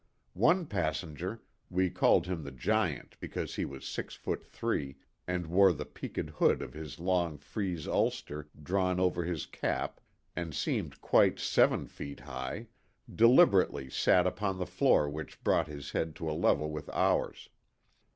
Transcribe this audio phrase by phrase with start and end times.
[0.33, 4.95] One passenger we called him the Giant because he was six feet three
[5.27, 10.01] and wore the peaked hood of his long frieze ulster drawn over his cap,
[10.35, 12.65] and seemed quite seven feet high
[13.13, 17.49] deliberately sat upon the floor which brought his head to a level with ours.